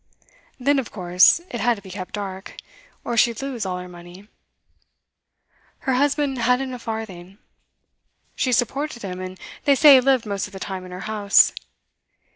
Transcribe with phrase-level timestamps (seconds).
[0.59, 2.55] Then, of course, it had to be kept dark,
[3.05, 4.27] or she'd lose all her money.
[5.81, 7.37] Her husband hadn't a farthing.
[8.35, 11.53] She supported him, and they say he lived most of the time in her house.